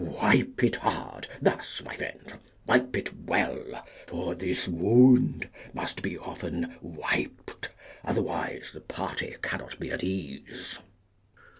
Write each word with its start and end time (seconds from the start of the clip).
Wipe 0.19 0.63
it 0.63 0.77
hard, 0.77 1.27
thus, 1.39 1.83
my 1.85 1.95
friend; 1.95 2.33
wipe 2.65 2.97
it 2.97 3.13
well, 3.15 3.85
for 4.07 4.33
this 4.33 4.67
wound 4.67 5.47
must 5.75 6.01
be 6.01 6.17
often 6.17 6.75
wiped, 6.81 7.69
otherwise 8.03 8.71
the 8.73 8.81
party 8.81 9.35
cannot 9.43 9.79
be 9.79 9.91
at 9.91 10.03
ease. 10.03 10.79